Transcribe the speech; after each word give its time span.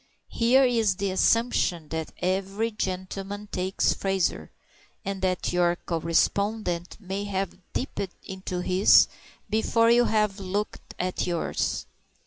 Here 0.31 0.63
is 0.63 0.95
the 0.95 1.11
assumption 1.11 1.89
that 1.89 2.11
every 2.23 2.71
gentleman 2.71 3.45
takes 3.51 3.93
Fraser, 3.93 4.49
and 5.05 5.21
that 5.21 5.53
your 5.53 5.75
correspondent 5.75 6.97
may 6.99 7.25
have 7.25 7.59
dipped 7.73 8.11
into 8.23 8.61
his 8.63 9.07
before 9.47 9.91
you 9.91 10.05
have 10.05 10.39
looked 10.39 10.95
at 10.97 11.27
yours. 11.27 11.85